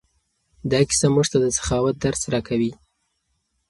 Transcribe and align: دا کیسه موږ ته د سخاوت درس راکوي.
دا 0.71 0.79
کیسه 0.87 1.07
موږ 1.13 1.27
ته 1.31 1.37
د 1.43 1.45
سخاوت 1.57 1.95
درس 2.03 2.21
راکوي. 2.33 2.71